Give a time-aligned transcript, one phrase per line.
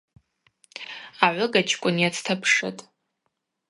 [1.25, 2.81] Агӏвыгачкӏвын йацтапшытӏ.